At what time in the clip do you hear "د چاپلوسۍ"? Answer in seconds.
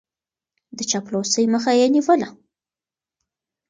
0.77-1.45